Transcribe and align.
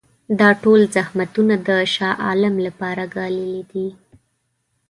دا 0.39 0.49
ټول 0.63 0.81
زحمتونه 0.95 1.55
د 1.67 1.69
شاه 1.95 2.15
عالم 2.25 2.55
لپاره 2.67 3.03
ګاللي 3.15 3.61
دي. 3.71 3.87